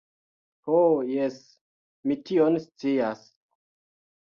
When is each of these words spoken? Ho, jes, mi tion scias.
Ho, 0.67 0.79
jes, 1.09 1.35
mi 2.07 2.19
tion 2.31 2.59
scias. 2.65 3.23